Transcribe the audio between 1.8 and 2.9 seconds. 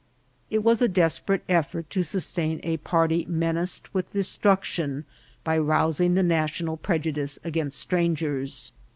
to sustain a